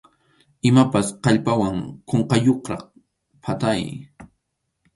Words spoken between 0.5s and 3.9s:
Imapas kallpawan kunkayuqraq phatay.